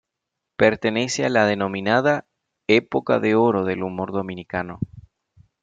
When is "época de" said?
2.65-3.35